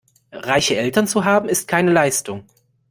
Reiche 0.33 0.77
Eltern 0.77 1.05
zu 1.05 1.25
haben, 1.25 1.47
ist 1.47 1.67
keine 1.67 1.91
Leistung. 1.93 2.47